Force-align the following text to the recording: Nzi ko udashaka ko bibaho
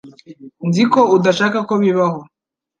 Nzi 0.67 0.83
ko 0.91 1.01
udashaka 1.15 1.57
ko 1.67 1.73
bibaho 1.83 2.19